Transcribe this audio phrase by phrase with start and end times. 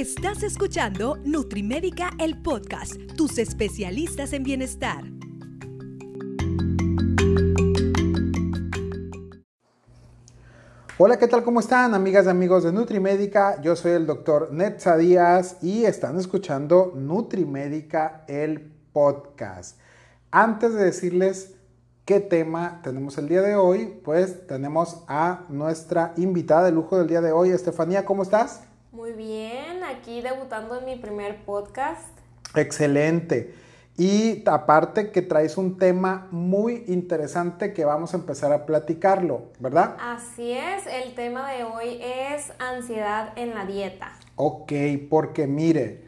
[0.00, 5.04] Estás escuchando Nutrimédica, el podcast, tus especialistas en bienestar.
[10.96, 11.44] Hola, ¿qué tal?
[11.44, 13.60] ¿Cómo están, amigas y amigos de Nutrimédica?
[13.60, 19.78] Yo soy el doctor Netza Díaz y están escuchando Nutrimédica, el podcast.
[20.30, 21.56] Antes de decirles
[22.06, 27.08] qué tema tenemos el día de hoy, pues tenemos a nuestra invitada de lujo del
[27.08, 28.62] día de hoy, Estefanía, ¿cómo estás?
[28.92, 32.08] Muy bien, aquí debutando en mi primer podcast.
[32.54, 33.54] Excelente.
[33.96, 39.96] Y aparte que traes un tema muy interesante que vamos a empezar a platicarlo, ¿verdad?
[40.00, 44.12] Así es, el tema de hoy es ansiedad en la dieta.
[44.36, 44.72] Ok,
[45.10, 46.04] porque mire,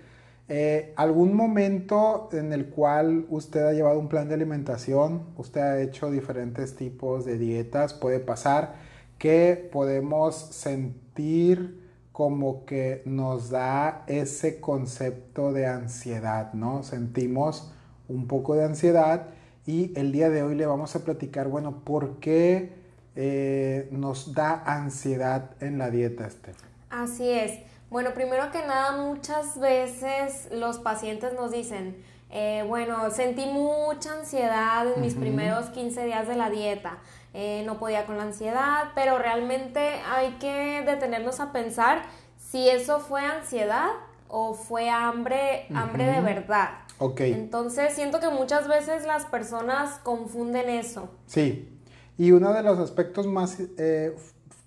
[0.48, 5.80] eh, algún momento en el cual usted ha llevado un plan de alimentación, usted ha
[5.82, 8.74] hecho diferentes tipos de dietas, puede pasar
[9.18, 11.81] que podemos sentir
[12.12, 16.82] como que nos da ese concepto de ansiedad, ¿no?
[16.82, 17.72] Sentimos
[18.08, 19.28] un poco de ansiedad
[19.66, 22.72] y el día de hoy le vamos a platicar, bueno, ¿por qué
[23.16, 26.56] eh, nos da ansiedad en la dieta, Estef?
[26.90, 27.60] Así es.
[27.90, 34.86] Bueno, primero que nada, muchas veces los pacientes nos dicen, eh, bueno, sentí mucha ansiedad
[34.94, 36.98] en mis primeros 15 días de la dieta.
[37.34, 39.80] Eh, no podía con la ansiedad, pero realmente
[40.10, 42.02] hay que detenernos a pensar
[42.36, 43.88] si eso fue ansiedad
[44.28, 46.70] o fue hambre, hambre de verdad.
[46.98, 47.20] Ok.
[47.20, 51.08] Entonces siento que muchas veces las personas confunden eso.
[51.26, 51.80] Sí,
[52.18, 54.14] y uno de los aspectos más eh,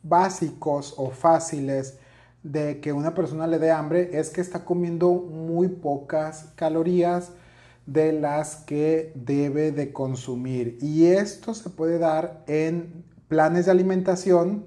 [0.03, 1.97] básicos o fáciles
[2.43, 7.31] de que una persona le dé hambre es que está comiendo muy pocas calorías,
[7.85, 10.77] de las que debe de consumir.
[10.81, 14.65] Y esto se puede dar en planes de alimentación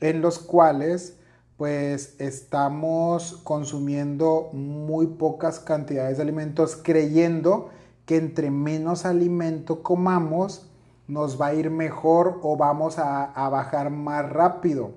[0.00, 1.18] en los cuales
[1.56, 7.70] pues estamos consumiendo muy pocas cantidades de alimentos creyendo
[8.04, 10.68] que entre menos alimento comamos
[11.06, 14.92] nos va a ir mejor o vamos a, a bajar más rápido.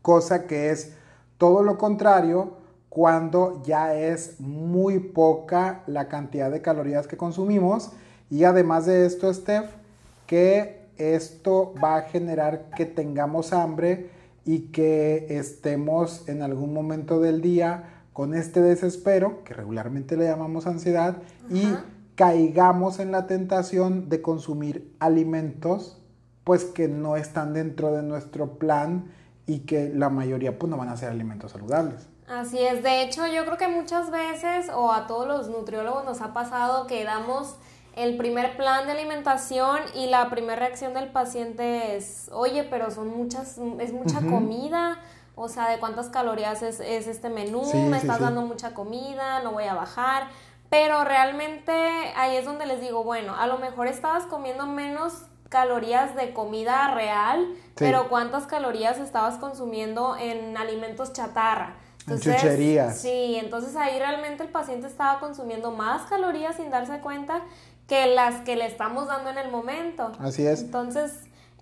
[0.00, 0.94] Cosa que es
[1.36, 2.61] todo lo contrario
[2.94, 7.92] cuando ya es muy poca la cantidad de calorías que consumimos.
[8.28, 9.70] Y además de esto, Steph,
[10.26, 14.10] que esto va a generar que tengamos hambre
[14.44, 20.66] y que estemos en algún momento del día con este desespero, que regularmente le llamamos
[20.66, 21.16] ansiedad,
[21.48, 21.66] y
[22.14, 25.98] caigamos en la tentación de consumir alimentos
[26.44, 29.06] pues que no están dentro de nuestro plan
[29.46, 32.11] y que la mayoría pues no van a ser alimentos saludables.
[32.32, 36.22] Así es, de hecho yo creo que muchas veces o a todos los nutriólogos nos
[36.22, 37.56] ha pasado que damos
[37.94, 43.14] el primer plan de alimentación y la primera reacción del paciente es, oye, pero son
[43.14, 44.98] muchas, es mucha comida,
[45.34, 47.62] o sea, ¿de cuántas calorías es, este menú?
[47.90, 50.28] Me estás dando mucha comida, no voy a bajar.
[50.70, 51.72] Pero realmente
[52.16, 56.94] ahí es donde les digo, bueno, a lo mejor estabas comiendo menos calorías de comida
[56.94, 61.76] real, pero ¿cuántas calorías estabas consumiendo en alimentos chatarra?
[62.06, 62.98] Chucherías.
[62.98, 67.42] Sí, entonces ahí realmente el paciente estaba consumiendo más calorías sin darse cuenta
[67.86, 70.12] que las que le estamos dando en el momento.
[70.18, 70.62] Así es.
[70.62, 71.12] Entonces,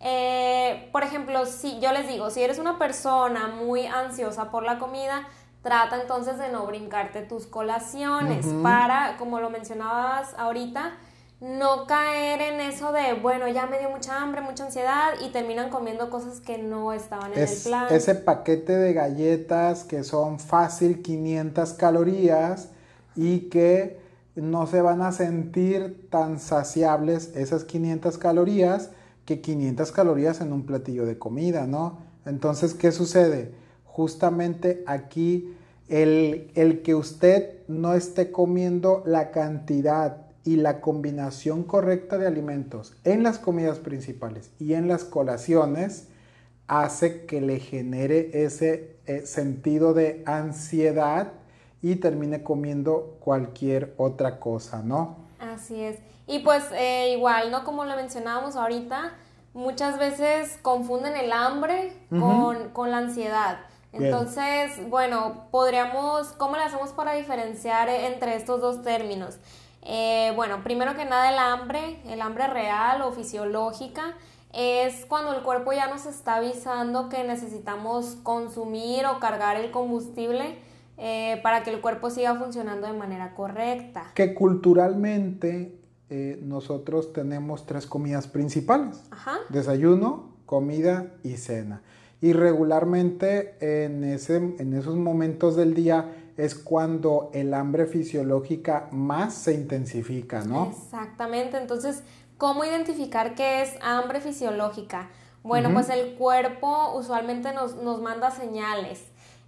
[0.00, 4.78] eh, por ejemplo, si yo les digo, si eres una persona muy ansiosa por la
[4.78, 5.26] comida,
[5.62, 10.94] trata entonces de no brincarte tus colaciones para, como lo mencionabas ahorita,
[11.40, 15.70] no caer en eso de, bueno, ya me dio mucha hambre, mucha ansiedad y terminan
[15.70, 17.86] comiendo cosas que no estaban en el plan.
[17.90, 22.68] Ese paquete de galletas que son fácil 500 calorías
[23.16, 23.98] y que
[24.34, 28.90] no se van a sentir tan saciables esas 500 calorías
[29.24, 32.00] que 500 calorías en un platillo de comida, ¿no?
[32.26, 33.52] Entonces, ¿qué sucede?
[33.86, 35.56] Justamente aquí
[35.88, 42.94] el, el que usted no esté comiendo la cantidad y la combinación correcta de alimentos
[43.04, 46.08] en las comidas principales y en las colaciones
[46.66, 51.32] hace que le genere ese eh, sentido de ansiedad
[51.82, 55.16] y termine comiendo cualquier otra cosa, ¿no?
[55.38, 55.98] Así es.
[56.26, 57.64] Y pues eh, igual, ¿no?
[57.64, 59.14] Como lo mencionábamos ahorita,
[59.52, 63.58] muchas veces confunden el hambre con, la ansiedad.
[63.92, 69.38] Entonces, bueno, podríamos, ¿cómo le hacemos para diferenciar entre estos dos términos?
[69.82, 74.16] Eh, bueno, primero que nada el hambre, el hambre real o fisiológica,
[74.52, 80.58] es cuando el cuerpo ya nos está avisando que necesitamos consumir o cargar el combustible
[80.98, 84.10] eh, para que el cuerpo siga funcionando de manera correcta.
[84.14, 85.78] Que culturalmente
[86.10, 89.02] eh, nosotros tenemos tres comidas principales.
[89.48, 91.82] Desayuno, comida y cena.
[92.20, 99.34] Y regularmente en, ese, en esos momentos del día es cuando el hambre fisiológica más
[99.34, 100.70] se intensifica, ¿no?
[100.70, 102.02] Exactamente, entonces,
[102.38, 105.10] ¿cómo identificar qué es hambre fisiológica?
[105.42, 109.04] Bueno, pues el cuerpo usualmente nos, nos manda señales.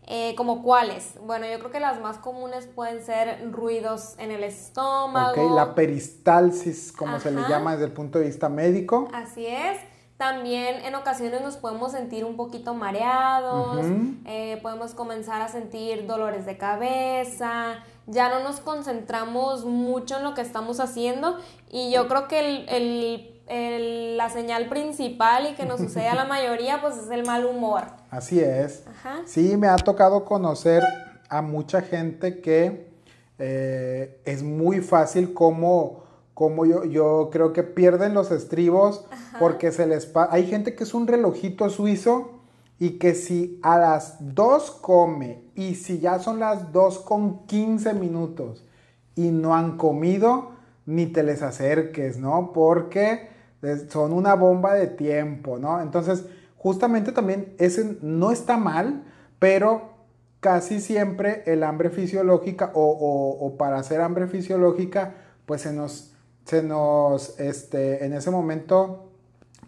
[0.06, 1.14] Eh, ¿Como cuáles?
[1.24, 5.30] Bueno, yo creo que las más comunes pueden ser ruidos en el estómago.
[5.30, 9.08] Ok, la peristalsis, como se le llama desde el punto de vista médico.
[9.12, 9.78] Así es.
[10.22, 13.84] También en ocasiones nos podemos sentir un poquito mareados,
[14.24, 20.34] eh, podemos comenzar a sentir dolores de cabeza, ya no nos concentramos mucho en lo
[20.34, 21.38] que estamos haciendo
[21.72, 22.64] y yo creo que
[23.48, 27.44] el, la señal principal y que nos sucede a la mayoría pues es el mal
[27.44, 27.82] humor.
[28.08, 28.84] Así es.
[29.24, 30.84] Sí, me ha tocado conocer
[31.28, 32.92] a mucha gente que
[33.40, 39.04] eh, es muy fácil como como yo, yo creo que pierden los estribos
[39.38, 40.10] porque se les...
[40.30, 42.42] Hay gente que es un relojito suizo
[42.78, 47.94] y que si a las 2 come y si ya son las 2 con 15
[47.94, 48.66] minutos
[49.14, 50.52] y no han comido,
[50.86, 52.52] ni te les acerques, ¿no?
[52.52, 53.28] Porque
[53.88, 55.80] son una bomba de tiempo, ¿no?
[55.80, 56.24] Entonces,
[56.56, 59.04] justamente también ese no está mal,
[59.38, 59.92] pero
[60.40, 65.14] casi siempre el hambre fisiológica o, o para hacer hambre fisiológica,
[65.46, 66.11] pues se nos
[66.44, 69.08] se nos, este, en ese momento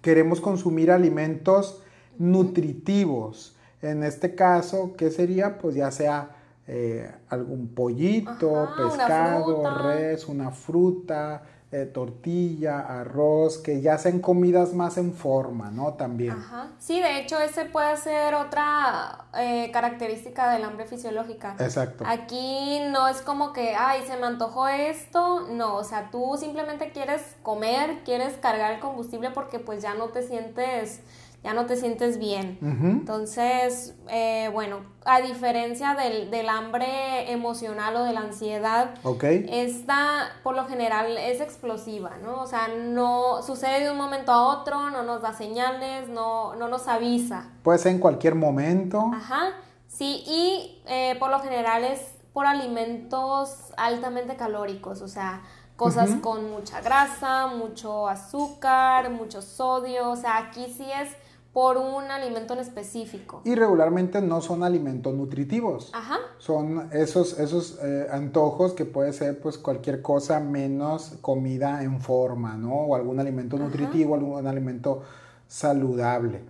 [0.02, 1.82] queremos consumir alimentos
[2.18, 3.56] nutritivos.
[3.82, 5.58] En este caso, ¿qué sería?
[5.58, 6.30] Pues ya sea
[6.66, 11.42] eh, algún pollito, pescado, res, una fruta,
[11.76, 15.94] eh, tortilla, arroz, que ya sean comidas más en forma, ¿no?
[15.94, 16.30] También.
[16.30, 16.68] Ajá.
[16.78, 21.56] Sí, de hecho, ese puede ser otra eh, característica del hambre fisiológica.
[21.58, 22.04] Exacto.
[22.06, 26.92] Aquí no es como que, ay, se me antojó esto, no, o sea, tú simplemente
[26.92, 31.00] quieres comer, quieres cargar el combustible porque pues ya no te sientes
[31.44, 32.58] ya no te sientes bien.
[32.62, 40.56] Entonces, eh, bueno, a diferencia del, del, hambre emocional o de la ansiedad, esta por
[40.56, 42.40] lo general es explosiva, ¿no?
[42.40, 46.68] O sea, no sucede de un momento a otro, no nos da señales, no, no
[46.68, 47.50] nos avisa.
[47.62, 49.10] Puede ser en cualquier momento.
[49.14, 49.52] Ajá,
[49.86, 52.00] sí, y eh, por lo general es
[52.32, 55.42] por alimentos altamente calóricos, o sea,
[55.76, 61.10] cosas con mucha grasa, mucho azúcar, mucho sodio, o sea, aquí sí es
[61.54, 63.40] por un alimento en específico.
[63.44, 65.90] Y regularmente no son alimentos nutritivos.
[65.94, 66.18] Ajá.
[66.38, 72.56] Son esos, esos eh, antojos que puede ser pues cualquier cosa menos comida en forma,
[72.56, 72.74] ¿no?
[72.74, 75.02] O algún alimento nutritivo, algún alimento
[75.46, 76.42] saludable.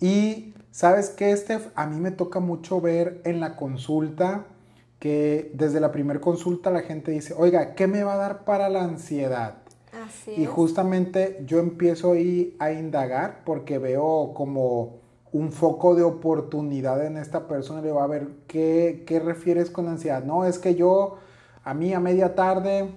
[0.00, 4.44] Y sabes qué, Steph, a mí me toca mucho ver en la consulta
[4.98, 8.68] que desde la primera consulta la gente dice, oiga, ¿qué me va a dar para
[8.68, 9.61] la ansiedad?
[10.36, 15.02] Y justamente yo empiezo ahí a indagar porque veo como
[15.32, 17.82] un foco de oportunidad en esta persona.
[17.82, 20.24] Le va a ver qué, qué refieres con ansiedad.
[20.24, 21.18] No, es que yo,
[21.64, 22.90] a mí a media tarde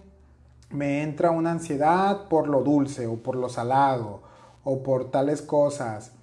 [0.70, 4.22] me entra una ansiedad por lo dulce o por lo salado
[4.64, 6.14] o por tales cosas.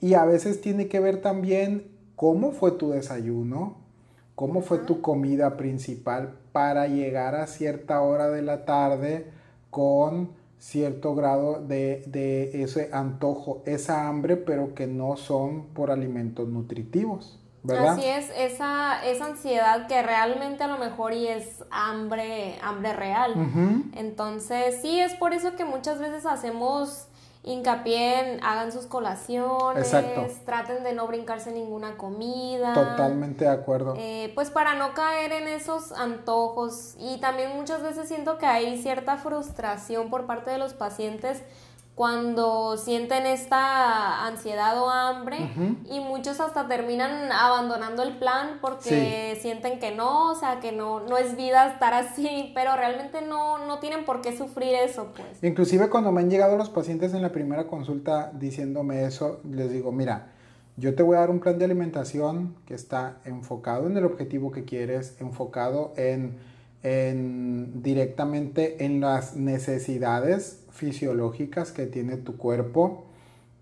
[0.00, 3.76] Y a veces tiene que ver también cómo fue tu desayuno,
[4.34, 9.37] cómo fue tu comida principal para llegar a cierta hora de la tarde
[9.70, 17.38] con cierto grado de, ese antojo, esa hambre, pero que no son por alimentos nutritivos.
[17.62, 17.94] ¿verdad?
[17.94, 23.34] Así es, esa, esa ansiedad que realmente a lo mejor y es hambre, hambre real.
[23.94, 27.08] Entonces, sí, es por eso que muchas veces hacemos
[27.48, 29.90] hincapié en hagan sus colaciones,
[30.44, 32.74] traten de no brincarse ninguna comida.
[32.74, 33.94] Totalmente de acuerdo.
[33.96, 38.80] Eh, pues para no caer en esos antojos y también muchas veces siento que hay
[38.80, 41.42] cierta frustración por parte de los pacientes
[41.98, 45.36] cuando sienten esta ansiedad o hambre
[45.90, 51.00] y muchos hasta terminan abandonando el plan porque sienten que no, o sea, que no,
[51.00, 55.42] no es vida estar así, pero realmente no, no tienen por qué sufrir eso, pues.
[55.42, 59.90] Inclusive cuando me han llegado los pacientes en la primera consulta diciéndome eso, les digo,
[59.90, 60.28] mira,
[60.76, 64.52] yo te voy a dar un plan de alimentación que está enfocado en el objetivo
[64.52, 66.38] que quieres, enfocado en,
[66.84, 73.04] en directamente en las necesidades fisiológicas que tiene tu cuerpo.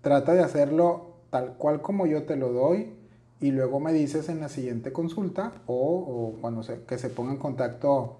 [0.01, 2.93] Trata de hacerlo tal cual como yo te lo doy
[3.41, 7.39] y luego me dices en la siguiente consulta o, cuando se, que se ponga en
[7.39, 8.17] contacto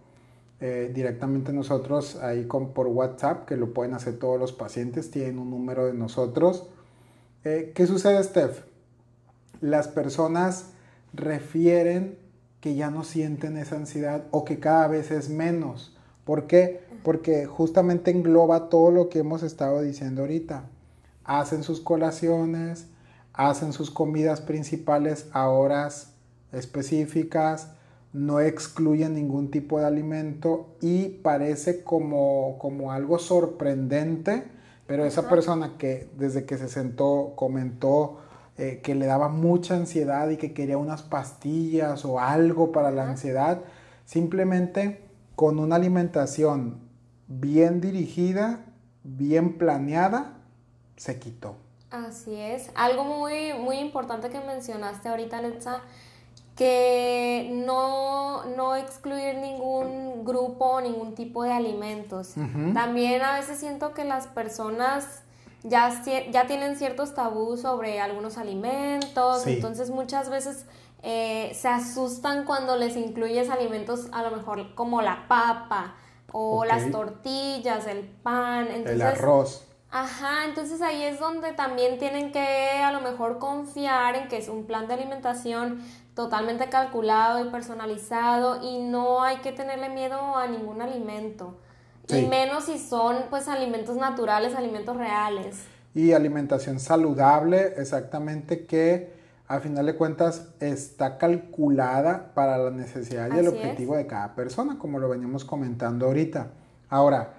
[0.60, 5.38] eh, directamente nosotros ahí con, por WhatsApp, que lo pueden hacer todos los pacientes, tienen
[5.38, 6.68] un número de nosotros.
[7.44, 8.63] Eh, ¿Qué sucede, Steph?
[9.62, 10.72] Las personas
[11.13, 12.18] refieren
[12.62, 15.97] que ya no sienten esa ansiedad o que cada vez es menos.
[16.27, 16.81] ¿Por qué?
[17.03, 20.65] Porque justamente engloba todo lo que hemos estado diciendo ahorita.
[21.24, 22.88] Hacen sus colaciones,
[23.31, 26.12] hacen sus comidas principales a horas
[26.51, 27.69] específicas,
[28.12, 34.43] no excluye ningún tipo de alimento y parece como, como algo sorprendente,
[34.86, 38.17] pero esa persona que desde que se sentó comentó
[38.57, 43.07] eh, que le daba mucha ansiedad y que quería unas pastillas o algo para la
[43.07, 43.62] ansiedad,
[44.03, 45.07] simplemente
[45.38, 46.79] con una alimentación
[47.27, 48.65] bien dirigida,
[49.03, 50.34] bien planeada,
[50.96, 51.58] se quitó.
[51.91, 52.72] Así es.
[52.74, 55.82] Algo muy, muy importante que mencionaste ahorita, Netza,
[56.56, 62.34] que no, no excluir ningún grupo, ningún tipo de alimentos.
[62.74, 65.22] También a veces siento que las personas
[65.62, 70.65] ya, ya tienen ciertos tabús sobre algunos alimentos, entonces muchas veces
[71.04, 75.96] eh, se asustan cuando les incluyes alimentos a lo mejor como la papa
[76.32, 79.63] o las tortillas, el pan, el arroz.
[79.89, 84.50] Ajá, entonces ahí es donde también tienen que a lo mejor confiar en que es
[84.50, 85.82] un plan de alimentación
[86.13, 91.58] totalmente calculado y personalizado y no hay que tenerle miedo a ningún alimento.
[92.10, 95.63] Y menos si son pues alimentos naturales, alimentos reales.
[95.94, 99.17] Y alimentación saludable, exactamente que
[99.48, 104.77] a final de cuentas está calculada para la necesidad y el objetivo de cada persona,
[104.77, 106.51] como lo veníamos comentando ahorita.
[106.89, 107.36] Ahora,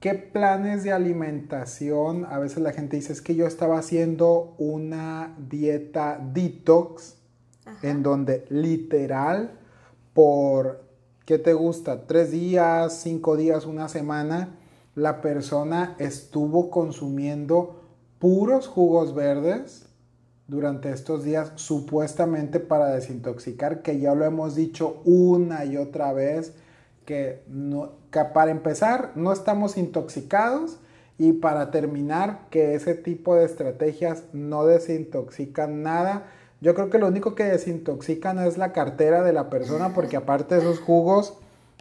[0.00, 2.24] ¿qué planes de alimentación?
[2.24, 7.16] A veces la gente dice, es que yo estaba haciendo una dieta detox
[7.82, 9.52] en donde literal
[10.14, 10.82] por,
[11.26, 12.06] ¿qué te gusta?
[12.06, 14.56] Tres días, cinco días, una semana,
[14.94, 17.82] la persona estuvo consumiendo
[18.18, 19.90] puros jugos verdes
[20.46, 26.54] durante estos días supuestamente para desintoxicar, que ya lo hemos dicho una y otra vez,
[27.06, 30.78] que, no, que para empezar no estamos intoxicados
[31.18, 36.24] y para terminar que ese tipo de estrategias no desintoxican nada
[36.64, 40.54] yo creo que lo único que desintoxican es la cartera de la persona porque aparte
[40.54, 41.34] de esos jugos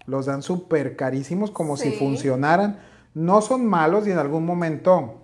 [0.05, 2.79] los dan súper carísimos como si funcionaran.
[3.13, 5.21] No son malos y en algún momento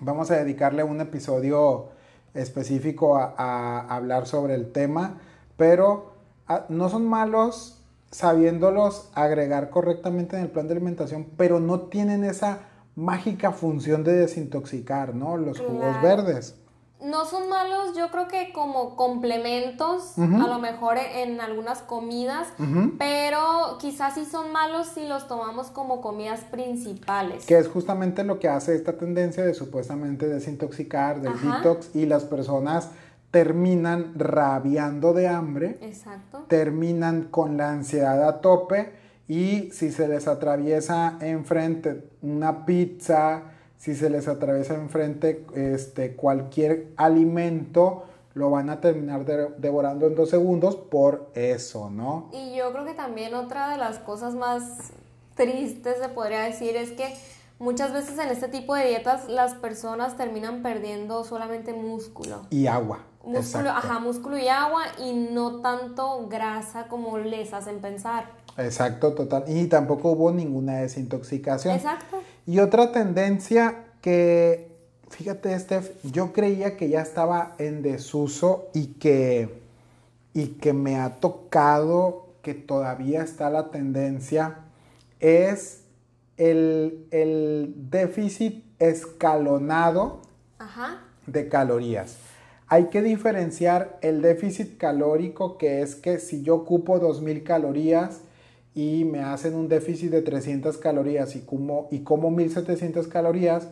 [0.00, 1.90] vamos a dedicarle un episodio
[2.34, 5.20] específico a, hablar sobre el tema,
[5.56, 6.12] pero
[6.46, 12.24] ah, no son malos sabiéndolos agregar correctamente en el plan de alimentación, pero no tienen
[12.24, 12.60] esa
[12.96, 15.36] mágica función de desintoxicar, ¿no?
[15.36, 16.56] Los jugos verdes
[17.00, 22.48] no son malos, yo creo que como complementos, a lo mejor en algunas comidas,
[22.98, 27.46] pero quizás sí son malos si los tomamos como comidas principales.
[27.46, 32.24] Que es justamente lo que hace esta tendencia de supuestamente desintoxicar, del detox, y las
[32.24, 32.90] personas
[33.30, 36.46] terminan rabiando de hambre, Exacto.
[36.48, 38.92] terminan con la ansiedad a tope,
[39.28, 43.42] y si se les atraviesa enfrente una pizza,
[43.78, 48.04] si se les atraviesa enfrente este, cualquier alimento,
[48.34, 49.24] lo van a terminar
[49.58, 52.28] devorando en dos segundos por eso, ¿no?
[52.32, 54.92] Y yo creo que también otra de las cosas más
[55.34, 57.16] tristes, se podría decir, es que
[57.58, 62.46] muchas veces en este tipo de dietas las personas terminan perdiendo solamente músculo.
[62.50, 63.04] Y agua.
[63.24, 68.37] Músculo, ajá, músculo y agua y no tanto grasa como les hacen pensar.
[68.58, 69.44] Exacto, total.
[69.46, 71.76] Y tampoco hubo ninguna desintoxicación.
[71.76, 72.20] Exacto.
[72.46, 74.72] Y otra tendencia que,
[75.10, 79.60] fíjate, Steph, yo creía que ya estaba en desuso y que,
[80.34, 84.58] y que me ha tocado que todavía está la tendencia,
[85.20, 85.82] es
[86.36, 90.20] el, el déficit escalonado
[91.26, 92.16] de calorías.
[92.66, 98.20] Hay que diferenciar el déficit calórico, que es que si yo ocupo 2.000 calorías,
[98.78, 103.66] y me hacen un déficit de 300 calorías y como, y como 1700 calorías,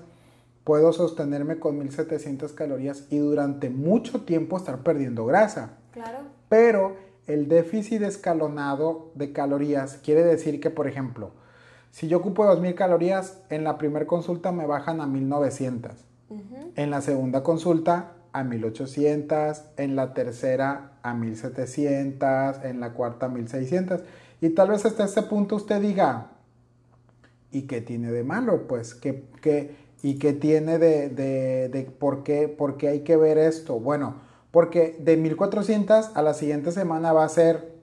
[0.65, 5.77] puedo sostenerme con 1700 calorías y durante mucho tiempo estar perdiendo grasa.
[5.93, 6.19] Claro.
[6.49, 6.97] Pero
[7.29, 11.31] el déficit escalonado de calorías quiere decir que, por ejemplo,
[11.93, 16.05] si yo ocupo 2000 calorías, en la primera consulta me bajan a 1900.
[16.75, 23.29] En la segunda consulta a 1800, en la tercera a 1700, en la cuarta a
[23.29, 24.03] 1600.
[24.41, 26.33] Y tal vez hasta ese punto usted diga,
[27.51, 28.67] ¿y qué tiene de malo?
[28.67, 29.25] Pues, ¿qué,
[30.03, 33.81] y qué tiene de, de, por, qué, por, qué, hay que ver esto?
[33.81, 34.17] Bueno,
[34.51, 37.77] porque de 1400 a la siguiente semana va a ser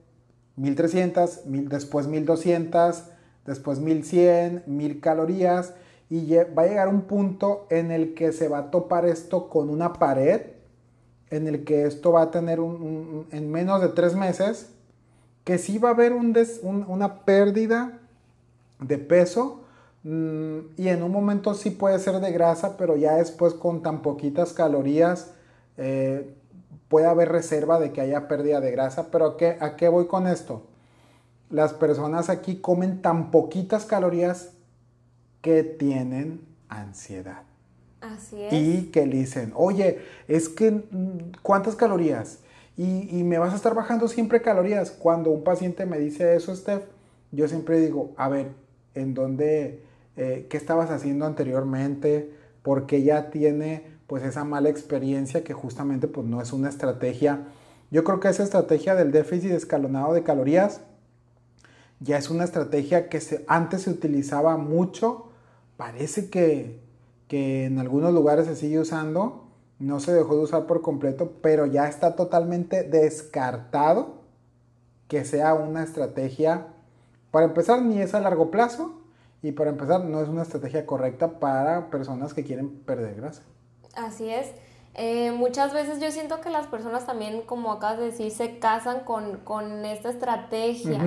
[0.56, 3.04] 1300, mil, después 1200,
[3.44, 5.74] después 1100, 1000 calorías
[6.10, 9.70] y va a llegar un punto en el que se va a topar esto con
[9.70, 10.42] una pared,
[11.30, 14.73] en el que esto va a tener un, en menos de tres meses,
[15.44, 16.34] que sí va a haber un
[16.88, 17.98] una pérdida
[18.80, 19.62] de peso
[20.02, 24.02] mm, y en un momento sí puede ser de grasa, pero ya después con tan
[24.02, 25.32] poquitas calorías
[25.76, 26.34] eh,
[26.88, 29.10] puede haber reserva de que haya pérdida de grasa.
[29.10, 30.62] Pero ¿a qué, ¿a qué voy con esto?
[31.54, 34.50] las personas aquí comen tan poquitas calorías
[35.40, 37.42] que tienen ansiedad.
[38.00, 38.52] Así es.
[38.52, 42.40] Y que le dicen, oye, es que, mm, ¿cuántas calorías?
[42.76, 44.90] Y, me vas a estar bajando siempre calorías.
[44.90, 46.82] Cuando un paciente me dice eso, Steph,
[47.30, 48.48] yo siempre digo, a ver,
[48.94, 49.82] ¿en dónde,
[50.16, 52.32] eh, qué estabas haciendo anteriormente?
[52.62, 57.46] Porque ya tiene pues esa mala experiencia que justamente pues no es una estrategia.
[57.90, 60.80] Yo creo que esa estrategia del déficit escalonado de calorías
[62.00, 65.30] ya es una estrategia que se, antes se utilizaba mucho,
[65.76, 66.80] parece que,
[67.28, 69.43] que en algunos lugares se sigue usando,
[69.78, 74.22] no se dejó de usar por completo, pero ya está totalmente descartado
[75.08, 76.68] que sea una estrategia,
[77.30, 79.00] para empezar, ni es a largo plazo,
[79.42, 83.42] y para empezar, no es una estrategia correcta para personas que quieren perder grasa.
[83.94, 84.52] Así es.
[84.94, 89.00] Eh, muchas veces yo siento que las personas también, como acabas de decir, se casan
[89.00, 91.00] con, con esta estrategia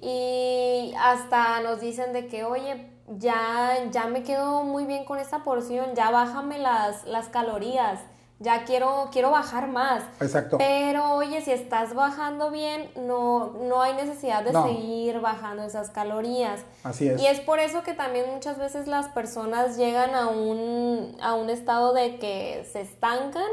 [0.00, 5.42] y hasta nos dicen de que, oye, ya, ya me quedo muy bien con esta
[5.44, 8.00] porción, ya bájame las, las calorías
[8.40, 10.02] ya quiero, quiero bajar más.
[10.18, 10.56] Exacto.
[10.56, 16.62] Pero oye, si estás bajando bien, no, no hay necesidad de seguir bajando esas calorías.
[16.82, 17.20] Así es.
[17.20, 21.50] Y es por eso que también muchas veces las personas llegan a un, a un
[21.50, 23.44] estado de que se estancan.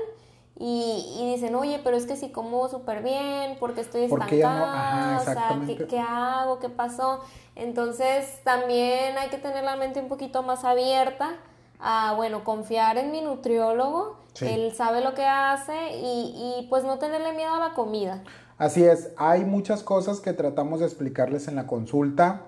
[0.60, 5.62] Y, dicen, oye, pero es que si como súper bien, porque estoy estancada, o sea,
[5.68, 6.58] ¿qué, ¿qué, hago?
[6.58, 7.22] ¿Qué pasó?
[7.56, 11.36] Entonces, también hay que tener la mente un poquito más abierta
[11.80, 17.34] a, bueno, confiar en mi nutriólogo, él sabe lo que hace y, pues no tenerle
[17.34, 18.24] miedo a la comida.
[18.58, 22.42] Así es, hay muchas cosas que tratamos de explicarles en la consulta,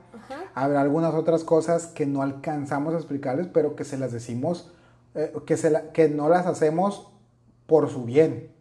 [0.55, 4.71] habrá algunas otras cosas que no alcanzamos a explicarles, pero que se las decimos,
[5.13, 7.07] eh, que, se que no las hacemos
[7.69, 8.51] por su bien.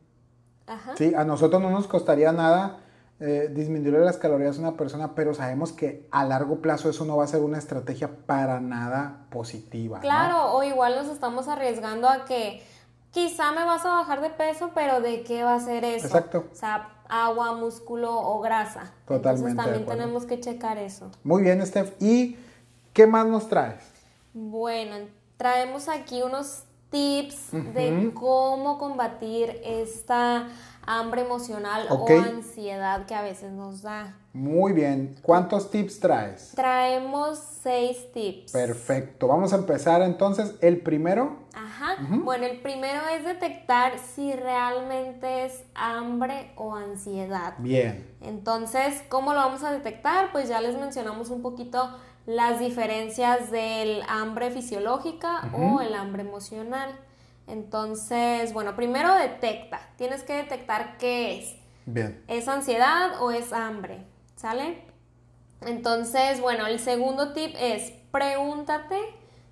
[0.97, 1.15] ¿Sí?
[1.17, 2.81] A nosotros no nos costaría nada
[3.21, 7.17] eh, disminuir las calorías a una persona, pero sabemos que a largo plazo eso no
[7.17, 9.99] va a ser una estrategia para nada positiva.
[9.99, 12.63] Claro, o igual nos estamos arriesgando a que
[13.11, 16.07] quizá me vas a bajar de peso, pero ¿de qué va a ser eso?
[16.07, 16.45] Exacto.
[16.53, 18.93] O sea, agua, músculo o grasa.
[19.07, 19.51] Totalmente.
[19.51, 21.11] Entonces también tenemos que checar eso.
[21.25, 21.95] Muy bien, Steph.
[22.01, 22.37] ¿Y
[22.93, 23.83] qué más nos traes?
[24.33, 24.97] Bueno,
[25.37, 30.49] traemos aquí unos tips de cómo combatir esta
[30.89, 34.15] hambre emocional o ansiedad que a veces nos da.
[34.33, 35.17] Muy bien.
[35.21, 36.53] ¿Cuántos tips traes?
[36.55, 38.53] Traemos seis tips.
[38.53, 39.27] Perfecto.
[39.27, 40.55] Vamos a empezar entonces.
[40.61, 41.41] El primero.
[41.53, 41.97] Ajá.
[42.23, 47.55] Bueno, el primero es detectar si realmente es hambre o ansiedad.
[47.59, 48.17] Bien.
[48.23, 50.33] Entonces, ¿cómo lo vamos a detectar?
[50.33, 51.91] Pues ya les mencionamos un poquito
[52.29, 56.95] las diferencias del hambre fisiológica o el hambre emocional.
[57.47, 59.81] Entonces, bueno, primero detecta.
[59.97, 61.57] Tienes que detectar qué es.
[61.87, 62.23] Bien.
[62.29, 64.05] ¿Es ansiedad o es hambre?
[64.37, 64.85] ¿Sale?
[65.63, 68.99] Entonces, bueno, el segundo tip es pregúntate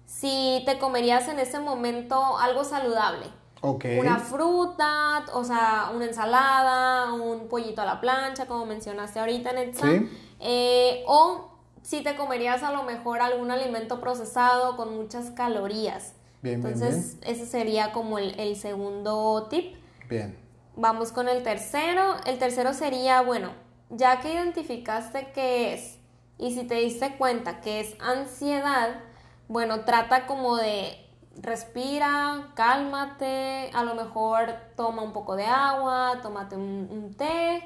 [0.04, 3.24] si te comerías en ese momento algo saludable.
[3.62, 3.86] Ok.
[3.98, 9.86] Una fruta, o sea, una ensalada, un pollito a la plancha, como mencionaste ahorita, Netza.
[9.86, 10.10] Sí.
[10.40, 11.55] Eh, o
[11.86, 16.14] si te comerías a lo mejor algún alimento procesado con muchas calorías.
[16.42, 19.76] Entonces, ese sería como el, segundo tip.
[20.08, 20.36] Bien.
[20.74, 22.16] Vamos con el tercero.
[22.26, 23.52] El tercero sería, bueno,
[23.88, 25.98] ya que identificaste qué es
[26.38, 29.00] y si te diste cuenta que es ansiedad,
[29.46, 30.98] bueno, trata como de
[31.40, 37.62] respira, cálmate, a lo mejor toma un poco de agua, tómate un, té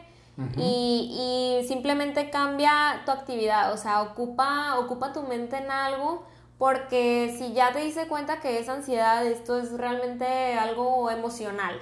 [0.56, 6.24] y, y, simplemente cambia tu actividad, o sea, ocupa, ocupa tu mente en algo
[6.60, 11.74] porque si ya te diste cuenta que es ansiedad, esto es realmente algo emocional.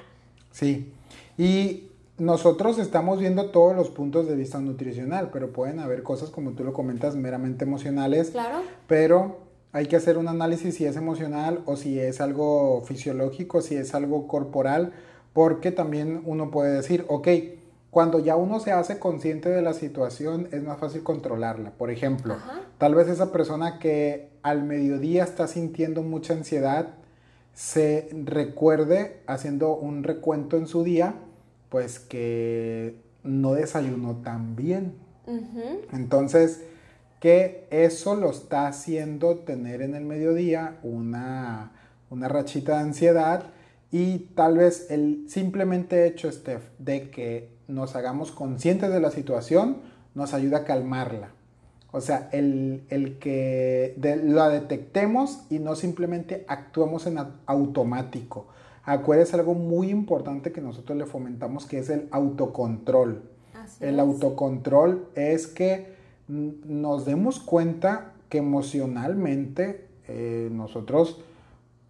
[0.53, 0.93] Sí,
[1.37, 6.53] y nosotros estamos viendo todos los puntos de vista nutricional, pero pueden haber cosas, como
[6.53, 8.31] tú lo comentas, meramente emocionales.
[8.31, 8.59] Claro.
[8.87, 9.39] Pero
[9.73, 13.95] hay que hacer un análisis si es emocional o si es algo fisiológico, si es
[13.95, 14.93] algo corporal,
[15.33, 17.29] porque también uno puede decir, ok,
[17.91, 21.71] cuando ya uno se hace consciente de la situación es más fácil controlarla.
[21.71, 22.37] Por ejemplo,
[22.77, 26.95] tal vez esa persona que al mediodía está sintiendo mucha ansiedad
[27.55, 31.15] se recuerde haciendo un recuento en su día,
[31.71, 34.95] pues que no desayunó tan bien.
[35.93, 36.63] Entonces,
[37.21, 41.73] que eso lo está haciendo tener en el mediodía una,
[42.11, 43.51] una rachita de ansiedad
[43.91, 49.77] y tal vez el simplemente hecho, Steph, de que nos hagamos conscientes de la situación
[50.15, 51.31] nos ayuda a calmarla.
[51.91, 58.47] O sea, el, que la detectemos y no simplemente actuemos en automático.
[58.85, 63.23] Acuérdense algo muy importante que nosotros le fomentamos que es el autocontrol.
[63.81, 71.21] el autocontrol es que nos demos cuenta que emocionalmente eh, nosotros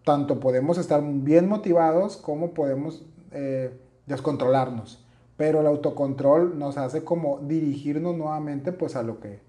[0.05, 5.03] tanto podemos estar bien motivados como podemos eh, descontrolarnos.
[5.39, 9.39] Pero el autocontrol nos hace como dirigirnos nuevamente pues a lo que,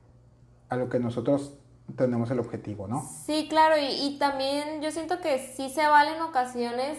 [0.68, 1.54] a lo que nosotros
[1.96, 3.04] tenemos el objetivo, ¿no?
[3.26, 6.96] Sí, claro, y, también yo siento que sí se vale en ocasiones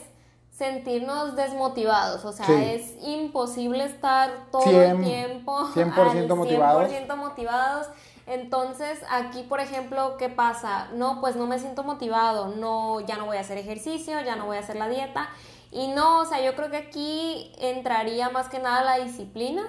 [0.49, 6.91] sentirnos desmotivados, o sea, es imposible estar todo el tiempo 100% motivados.
[6.91, 7.87] 100% motivados.
[8.27, 10.89] Entonces, aquí, por ejemplo, ¿qué pasa?
[10.95, 14.47] No, pues no me siento motivado, no, ya no voy a hacer ejercicio, ya no
[14.47, 15.29] voy a hacer la dieta.
[15.71, 19.63] Y no, o sea, yo creo que aquí entraría más que nada la disciplina.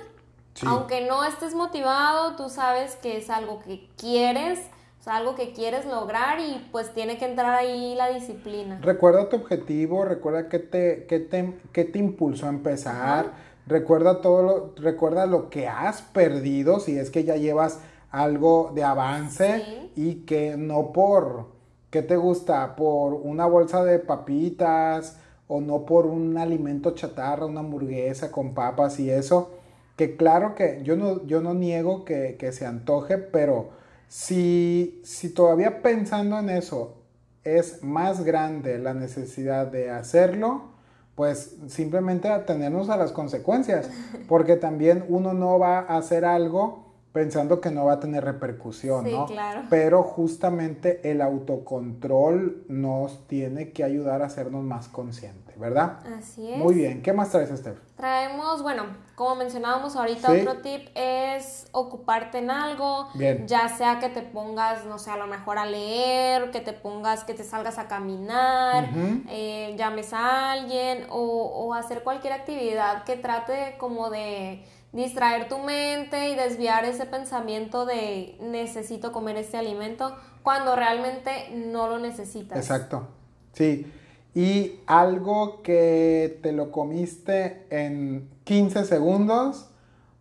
[0.67, 4.59] Aunque no estés motivado, tú sabes que es algo que quieres,
[5.01, 8.79] o sea, algo que quieres lograr y pues tiene que entrar ahí la disciplina.
[8.83, 13.33] Recuerda tu objetivo, recuerda qué te, qué te, qué te impulsó a empezar,
[13.67, 18.85] recuerda todo lo, recuerda lo que has perdido, si es que ya llevas algo de
[18.85, 21.47] avance y que no por,
[21.91, 22.77] ¿qué te gusta?
[22.77, 25.19] Por una bolsa de papitas
[25.55, 29.51] o no por un alimento chatarra, una hamburguesa con papas y eso,
[29.97, 33.69] que claro que yo no, yo no niego que, que se antoje, pero
[34.09, 36.95] si, si todavía pensando en eso
[37.45, 40.71] es más grande la necesidad de hacerlo,
[41.17, 43.91] pues simplemente atenernos a las consecuencias,
[44.29, 49.05] porque también uno no va a hacer algo pensando que no va a tener repercusión,
[49.05, 49.27] sí, ¿no?
[49.27, 49.62] Claro.
[49.69, 55.99] Pero justamente el autocontrol nos tiene que ayudar a hacernos más conscientes, ¿verdad?
[56.19, 56.59] Así es.
[56.59, 57.79] Muy bien, ¿qué más traes, Steph?
[57.97, 58.85] Traemos, bueno,
[59.15, 63.47] como mencionábamos ahorita, otro tip es ocuparte en algo, bien.
[63.47, 67.25] ya sea que te pongas, no sé, a lo mejor a leer, que te pongas,
[67.25, 68.91] que te salgas a caminar,
[69.29, 75.59] eh, llames a alguien o, o hacer cualquier actividad que trate como de distraer tu
[75.59, 82.59] mente y desviar ese pensamiento de necesito comer este alimento cuando realmente no lo necesitas.
[82.59, 83.09] Exacto.
[83.53, 83.91] Sí.
[84.35, 89.68] Y algo que te lo comiste en 15 segundos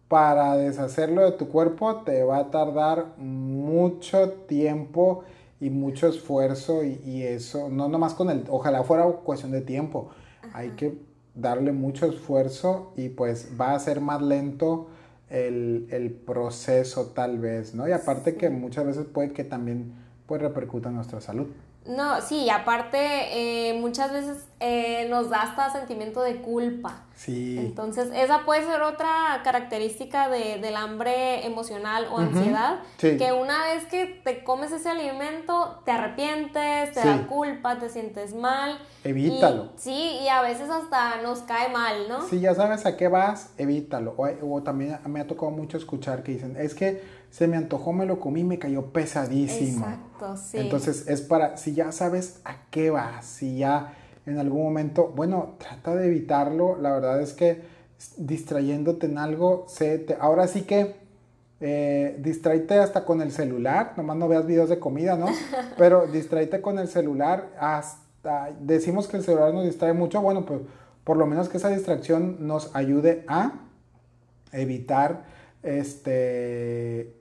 [0.07, 5.23] para deshacerlo de tu cuerpo te va a tardar mucho tiempo
[5.61, 10.09] y mucho esfuerzo y, eso, no nomás con el, ojalá fuera cuestión de tiempo,
[10.53, 10.97] hay que
[11.33, 14.87] darle mucho esfuerzo y pues va a ser más lento
[15.29, 17.87] el, proceso tal vez, ¿no?
[17.87, 19.93] Y aparte que muchas veces puede que también
[20.25, 21.47] pues repercuta en nuestra salud.
[21.85, 27.05] No, sí, aparte eh, muchas veces eh, nos da hasta sentimiento de culpa.
[27.15, 27.57] Sí.
[27.57, 33.85] Entonces, esa puede ser otra característica de, del hambre emocional o ansiedad, que una vez
[33.85, 38.79] que te comes ese alimento, te arrepientes, te da culpa, te sientes mal.
[39.03, 39.69] Evítalo.
[39.75, 42.27] sí, y a veces hasta nos cae mal, ¿no?
[42.27, 44.13] Si ya sabes a qué vas, evítalo.
[44.17, 47.93] O, o también me ha tocado mucho escuchar que dicen, es que se me antojó,
[47.93, 49.85] me lo comí, me cayó pesadísimo.
[49.85, 50.57] Exacto, sí.
[50.57, 53.93] Entonces es para, si ya sabes a qué vas, si ya
[54.25, 56.77] en algún momento, bueno, trata de evitarlo.
[56.77, 57.61] La verdad es que
[58.17, 60.95] distrayéndote en algo, se te, ahora sí que
[61.61, 65.27] eh, distraite hasta con el celular, nomás no veas videos de comida, ¿no?
[65.77, 70.61] Pero distraite con el celular, hasta decimos que el celular nos distrae mucho, bueno, pues
[71.05, 73.53] por lo menos que esa distracción nos ayude a
[74.51, 75.23] evitar
[75.63, 77.20] este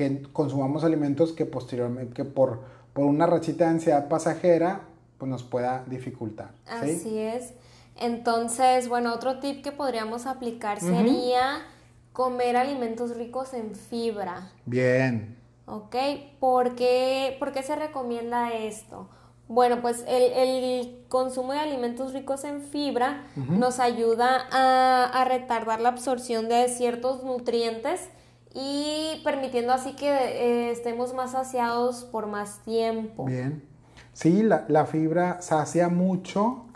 [0.00, 2.62] que consumamos alimentos que posteriormente, que por,
[2.94, 4.80] por una rachita de ansiedad pasajera,
[5.18, 6.52] pues nos pueda dificultar.
[6.66, 7.52] Así es.
[7.96, 11.66] Entonces, bueno, otro tip que podríamos aplicar sería
[12.14, 14.50] comer alimentos ricos en fibra.
[14.64, 15.36] Bien.
[15.66, 15.96] ¿Ok?
[16.38, 19.06] ¿Por qué, se recomienda esto?
[19.48, 25.90] Bueno, pues el, consumo de alimentos ricos en fibra nos ayuda a, a, retardar la
[25.90, 28.08] absorción de ciertos nutrientes
[28.54, 33.24] y permitiendo así que eh, estemos más saciados por más tiempo.
[33.24, 33.70] Bien.
[34.12, 36.66] Sí, la, fibra sacia mucho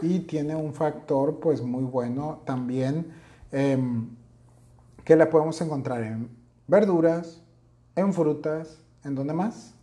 [0.00, 3.12] y tiene un factor pues muy bueno también
[3.50, 4.08] em,
[5.04, 6.30] que la podemos encontrar en
[6.66, 7.42] verduras,
[7.96, 9.73] en frutas, ¿en dónde más?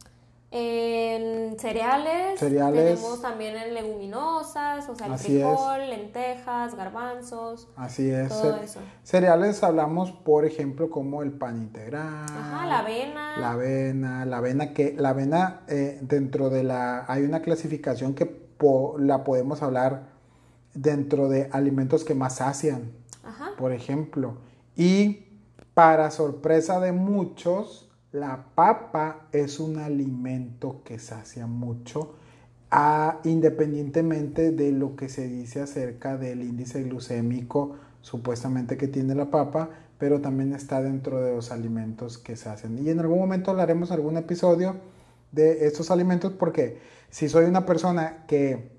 [0.54, 7.70] En cereales, cereales, tenemos también en leguminosas, o sea, el frijol, lentejas, garbanzos.
[7.78, 8.28] Así es.
[8.28, 8.82] Todo eso.
[9.02, 12.26] Cereales hablamos, por ejemplo, como el pan integral.
[12.28, 13.38] Ajá, la avena.
[13.38, 18.42] La avena, la avena que la avena eh, dentro de la hay una clasificación que
[19.00, 20.10] la podemos hablar
[20.74, 22.92] dentro de alimentos que más sacian.
[23.24, 23.52] Ajá.
[23.58, 24.36] Por ejemplo,
[24.76, 25.28] y
[25.74, 32.16] para sorpresa de muchos la papa es un alimento que sacia mucho,
[33.24, 39.70] independientemente de lo que se dice acerca del índice glucémico supuestamente que tiene la papa,
[39.98, 42.86] pero también está dentro de los alimentos que se hacen.
[42.86, 44.76] Y en algún momento hablaremos algún episodio
[45.32, 48.72] de estos alimentos porque si soy una persona que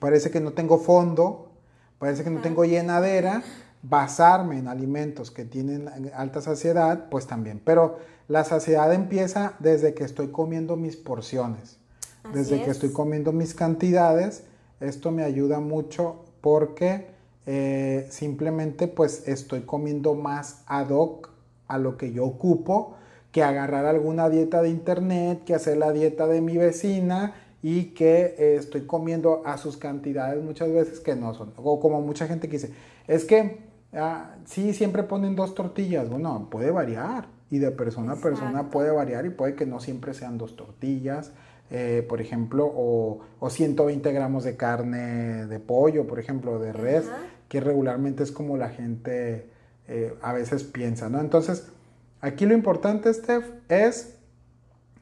[0.00, 1.52] parece que no tengo fondo,
[1.98, 3.42] parece que no tengo llenadera,
[3.88, 7.60] basarme en alimentos que tienen alta saciedad, pues también.
[7.64, 7.98] Pero
[8.28, 11.78] la saciedad empieza desde que estoy comiendo mis porciones,
[12.32, 14.44] desde que estoy comiendo mis cantidades.
[14.80, 17.06] Esto me ayuda mucho porque
[17.46, 21.30] eh, simplemente pues estoy comiendo más ad hoc
[21.66, 22.94] a lo que yo ocupo
[23.32, 28.36] que agarrar alguna dieta de internet, que hacer la dieta de mi vecina y que
[28.38, 31.52] eh, estoy comiendo a sus cantidades muchas veces que no son.
[31.56, 32.72] O como mucha gente que dice,
[33.06, 36.08] es que ah, sí, siempre ponen dos tortillas.
[36.08, 40.14] Bueno, puede variar y de persona a persona puede variar y puede que no siempre
[40.14, 41.32] sean dos tortillas.
[41.70, 47.04] Eh, por ejemplo, o, o, 120 gramos de carne de pollo, por ejemplo, de res
[47.48, 49.50] que regularmente es como la gente
[49.86, 51.20] eh, a veces piensa, ¿no?
[51.20, 51.68] Entonces,
[52.20, 54.18] aquí lo importante, Steph, es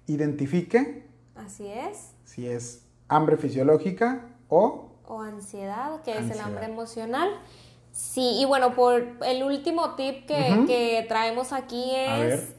[0.07, 1.05] identifique.
[1.35, 2.13] Así es.
[2.25, 4.91] Si es hambre fisiológica o...
[5.09, 7.29] O ansiedad, que es el hambre emocional.
[7.97, 12.53] Sí, y bueno, por el último tip que, traemos aquí es...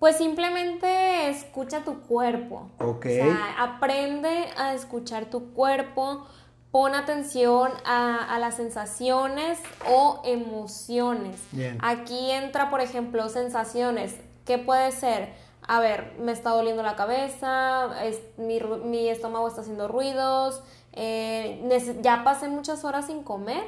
[0.00, 2.70] Pues simplemente escucha tu cuerpo.
[2.78, 3.06] Ok.
[3.06, 6.24] O sea, aprende a escuchar tu cuerpo
[6.70, 11.40] pon atención a, las sensaciones o emociones.
[11.80, 14.16] Aquí entra, por ejemplo, sensaciones.
[14.44, 15.32] ¿Qué puede ser?
[15.66, 17.90] A ver, me está doliendo la cabeza,
[18.38, 20.62] mi, estómago está haciendo ruidos,
[21.00, 23.64] eh, ya pasé muchas horas sin comer,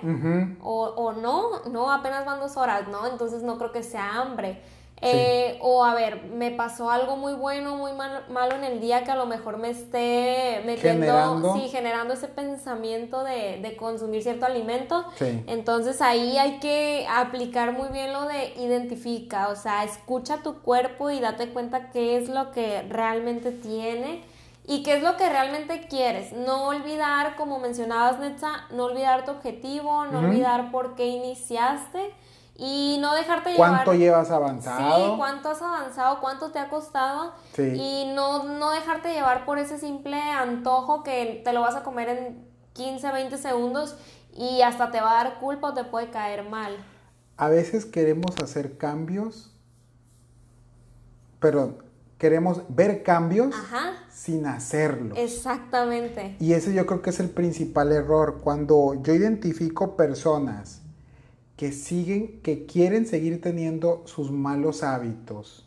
[0.62, 3.06] o, o, no, no, apenas van dos horas, ¿no?
[3.06, 4.60] Entonces no creo que sea hambre.
[5.02, 9.10] Eh, o a ver, me pasó algo muy bueno, muy malo en el día que
[9.10, 14.44] a lo mejor me esté metiendo, generando, sí, generando ese pensamiento de, de consumir cierto
[14.44, 15.06] alimento.
[15.46, 21.10] Entonces ahí hay que aplicar muy bien lo de identifica, o sea, escucha tu cuerpo
[21.10, 24.22] y date cuenta qué es lo que realmente tiene
[24.66, 26.32] y qué es lo que realmente quieres.
[26.32, 32.14] No olvidar, como mencionabas, Netza, no olvidar tu objetivo, no olvidar por qué iniciaste
[32.56, 33.70] y no dejarte llevar.
[33.70, 34.96] ¿Cuánto llevas avanzado?
[34.96, 37.32] Sí, cuánto has avanzado, cuánto te ha costado.
[37.54, 37.72] Sí.
[37.74, 42.08] Y no, no dejarte llevar por ese simple antojo que te lo vas a comer
[42.10, 43.96] en 15, 20 segundos
[44.34, 46.76] y hasta te va a dar culpa o te puede caer mal.
[47.36, 49.50] A veces queremos hacer cambios,
[51.38, 51.82] perdón,
[52.20, 53.54] queremos ver cambios
[54.12, 55.16] sin hacerlos.
[55.16, 56.36] Exactamente.
[56.38, 58.40] Y ese yo creo que es el principal error.
[58.44, 60.82] Cuando yo identifico personas
[61.56, 65.66] que siguen, que quieren seguir teniendo sus malos hábitos,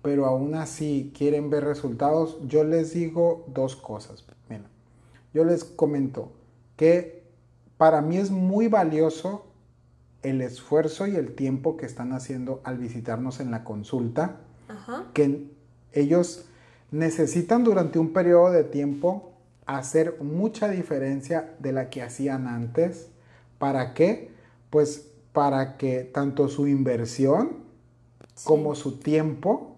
[0.00, 4.24] pero aún así quieren ver resultados, yo les digo dos cosas.
[4.48, 4.64] Mira,
[5.34, 6.32] yo les comento
[6.76, 7.24] que
[7.76, 9.44] para mí es muy valioso
[10.22, 14.40] el esfuerzo y el tiempo que están haciendo al visitarnos en la consulta,
[15.12, 15.52] que
[15.94, 16.44] ellos
[16.90, 19.32] necesitan durante un periodo de tiempo
[19.66, 23.08] hacer mucha diferencia de la que hacían antes.
[23.58, 24.30] ¿Para qué?
[24.70, 27.64] Pues para que tanto su inversión
[28.44, 29.76] como su tiempo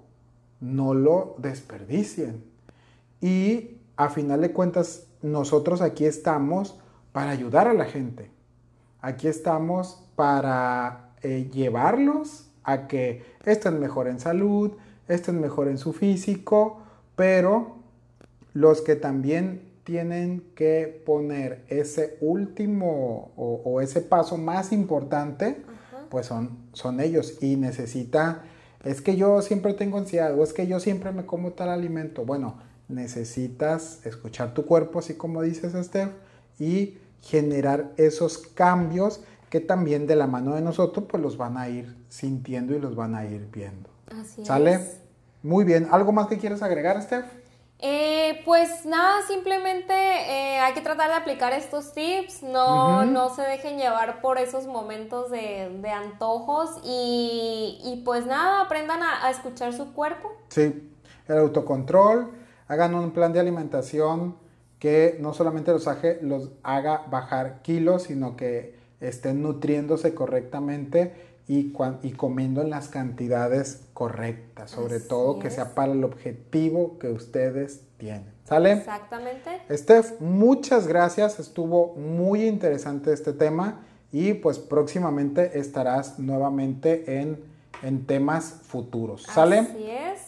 [0.61, 2.45] no lo desperdicien.
[3.21, 6.79] Y a final de cuentas, nosotros aquí estamos
[7.13, 8.31] para ayudar a la gente.
[9.01, 14.73] Aquí estamos para eh, llevarlos a que estén mejor en salud,
[15.09, 16.83] estén mejor en su físico,
[17.15, 17.77] pero
[18.55, 25.63] los que también tienen que poner ese último o, ese paso más importante,
[26.11, 28.43] pues son, son ellos y necesita,
[28.85, 32.25] es que yo siempre tengo ansiedad o es que yo siempre me como tal alimento.
[32.25, 32.57] Bueno,
[32.89, 36.11] necesitas escuchar tu cuerpo, así como dices, Steph,
[36.59, 41.69] y generar esos cambios que también de la mano de nosotros, pues los van a
[41.69, 43.96] ir sintiendo y los van a ir viendo.
[44.11, 44.81] Así ¿Sale?
[45.43, 45.89] Muy bien.
[45.91, 47.27] ¿Algo más que quieres agregar, Steph?
[47.79, 53.43] Eh, pues nada, simplemente eh, hay que tratar de aplicar estos tips, no, no se
[53.43, 60.33] dejen llevar por esos momentos de, antojos y, pues nada, aprendan a, escuchar su cuerpo.
[60.49, 60.91] Sí,
[61.29, 62.31] el autocontrol,
[62.67, 64.37] hagan un plan de alimentación
[64.79, 65.87] que no solamente los,
[66.23, 73.87] los haga bajar kilos, sino que estén nutriéndose correctamente y, y comiendo en las cantidades
[73.93, 78.35] correctas, sobre todo que sea para el objetivo que ustedes tienen.
[78.45, 78.73] ¿Sale?
[78.73, 79.63] Exactamente.
[79.71, 87.45] Steph, muchas gracias, estuvo muy interesante este tema y pues próximamente estarás nuevamente en,
[87.83, 89.23] en temas futuros.
[89.23, 89.59] ¿Sale?
[89.59, 90.21] Así es.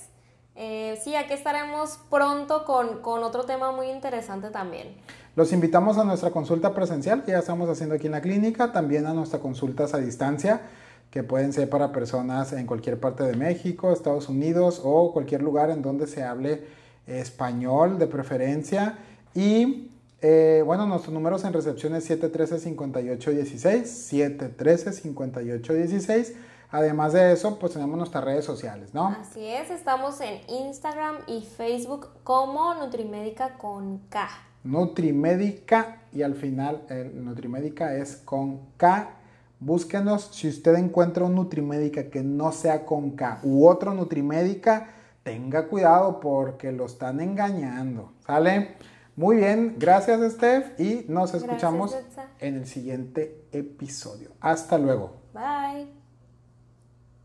[0.57, 4.97] Eh, sí, aquí estaremos pronto con, con otro tema muy interesante también.
[5.37, 9.07] Los invitamos a nuestra consulta presencial que ya estamos haciendo aquí en la clínica, también
[9.07, 10.63] a nuestras consultas a distancia
[11.11, 15.71] que pueden ser para personas en cualquier parte de México, Estados Unidos o cualquier lugar
[15.71, 16.65] en donde se hable
[17.07, 18.99] español de preferencia.
[19.35, 19.91] Y
[20.21, 26.35] eh, bueno, nuestros números en recepción es 713-5816, 713-5816.
[26.71, 29.09] Además de eso, pues tenemos nuestras redes sociales, ¿no?
[29.09, 34.29] Así es, estamos en Instagram y Facebook como Nutrimédica con K.
[34.65, 39.18] Nutrimédica y al final el Nutrimédica es con K.
[39.61, 44.91] Búsquenos si usted encuentra un Nutrimédica que no sea con K u otro Nutrimédica,
[45.23, 48.13] tenga cuidado porque lo están engañando.
[48.27, 48.77] ¿Sale?
[49.17, 51.97] Muy bien, gracias Steph y nos escuchamos
[52.39, 54.31] en el siguiente episodio.
[54.41, 55.17] Hasta luego.
[55.35, 55.98] Bye.